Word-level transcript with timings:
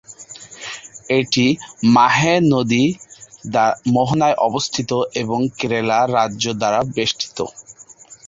এটি 1.11 1.45
মাহে 1.95 2.33
নদীর 2.51 2.91
মোহনায় 3.93 4.37
অবস্থিত 4.47 4.91
এবং 5.15 5.39
কেরালা 5.57 5.99
রাজ্য 6.15 6.45
দ্বারা 6.53 6.79
বেষ্টিত। 6.95 7.37